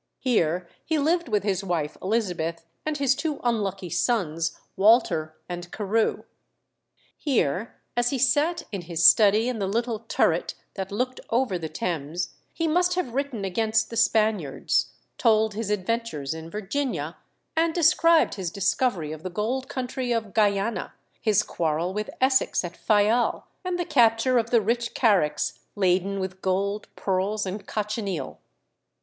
[0.17, 6.23] Here he lived with his wife Elizabeth, and his two unlucky sons Walter and Carew.
[7.15, 11.69] Here, as he sat in his study in the little turret that looked over the
[11.69, 17.17] Thames, he must have written against the Spaniards, told his adventures in Virginia,
[17.55, 22.75] and described his discovery of the gold country of Guiana, his quarrel with Essex at
[22.75, 28.39] Fayal, and the capture of the rich caracks laden with gold, pearls, and cochineal.